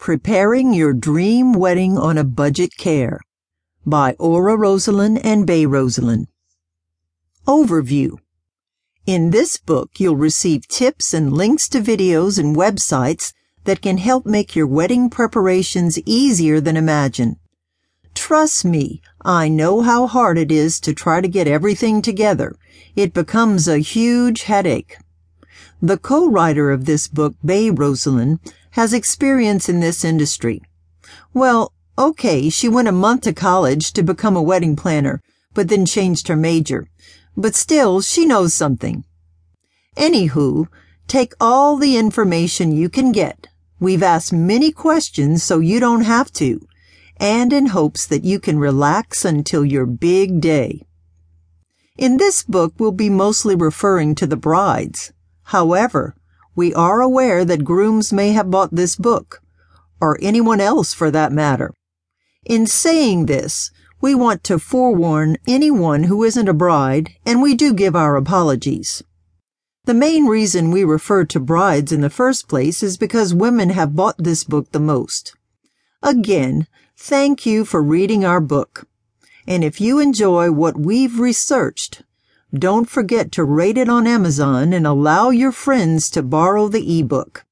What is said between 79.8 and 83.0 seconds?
you enjoy what we've researched, don't